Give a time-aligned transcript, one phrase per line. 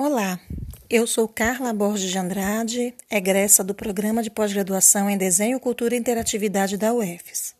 [0.00, 0.38] Olá,
[0.88, 5.98] eu sou Carla Borges de Andrade, egressa do Programa de Pós-Graduação em Desenho, Cultura e
[5.98, 7.52] Interatividade da UFES.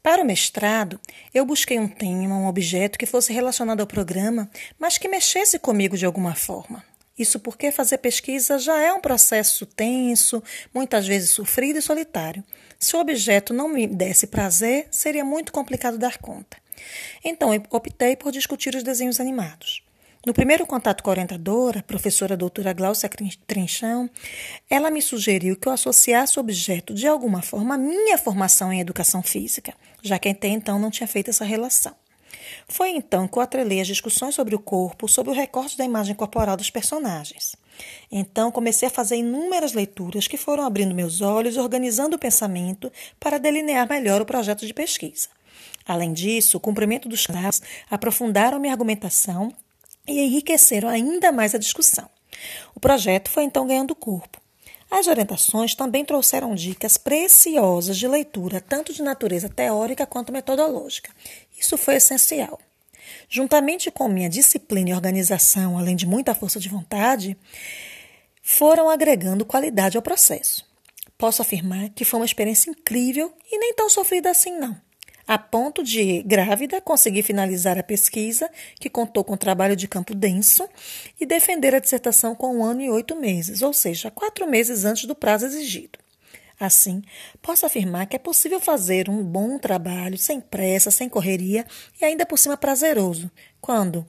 [0.00, 1.00] Para o mestrado,
[1.34, 4.48] eu busquei um tema, um objeto que fosse relacionado ao programa,
[4.78, 6.84] mas que mexesse comigo de alguma forma.
[7.18, 10.40] Isso porque fazer pesquisa já é um processo tenso,
[10.72, 12.44] muitas vezes sofrido e solitário.
[12.78, 16.56] Se o objeto não me desse prazer, seria muito complicado dar conta.
[17.24, 19.82] Então, eu optei por discutir os desenhos animados.
[20.24, 23.10] No primeiro contato com a orientadora, a professora doutora Glaucia
[23.44, 24.08] Trinchão,
[24.70, 28.78] ela me sugeriu que eu associasse o objeto de alguma forma à minha formação em
[28.78, 31.92] educação física, já que até então não tinha feito essa relação.
[32.68, 36.14] Foi então que eu atrelei as discussões sobre o corpo, sobre o recorte da imagem
[36.14, 37.56] corporal dos personagens.
[38.10, 42.92] Então comecei a fazer inúmeras leituras que foram abrindo meus olhos e organizando o pensamento
[43.18, 45.28] para delinear melhor o projeto de pesquisa.
[45.84, 47.60] Além disso, o cumprimento dos casos
[47.90, 49.52] aprofundaram minha argumentação
[50.06, 52.08] e enriqueceram ainda mais a discussão.
[52.74, 54.40] O projeto foi então ganhando corpo.
[54.90, 61.10] As orientações também trouxeram dicas preciosas de leitura, tanto de natureza teórica quanto metodológica.
[61.58, 62.60] Isso foi essencial.
[63.28, 67.36] Juntamente com minha disciplina e organização, além de muita força de vontade,
[68.42, 70.66] foram agregando qualidade ao processo.
[71.16, 74.78] Posso afirmar que foi uma experiência incrível e nem tão sofrida assim, não
[75.32, 80.68] a ponto de, grávida, conseguir finalizar a pesquisa, que contou com trabalho de campo denso,
[81.18, 85.06] e defender a dissertação com um ano e oito meses, ou seja, quatro meses antes
[85.06, 85.98] do prazo exigido.
[86.60, 87.02] Assim,
[87.40, 91.64] posso afirmar que é possível fazer um bom trabalho sem pressa, sem correria
[91.98, 94.06] e ainda por cima prazeroso, quando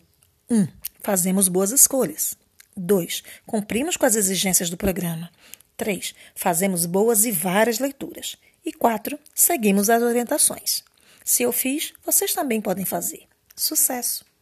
[0.52, 0.60] 1.
[0.60, 0.68] Um,
[1.00, 2.36] fazemos boas escolhas.
[2.76, 3.24] 2.
[3.46, 5.32] Cumprimos com as exigências do programa.
[5.78, 6.14] 3.
[6.36, 8.36] Fazemos boas e várias leituras.
[8.66, 9.18] E 4.
[9.34, 10.84] Seguimos as orientações.
[11.24, 13.28] Se eu fiz, vocês também podem fazer.
[13.56, 14.33] Sucesso!